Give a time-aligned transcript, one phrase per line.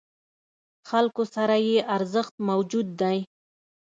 [0.89, 3.17] خلکو سره یې ارزښت موجود دی.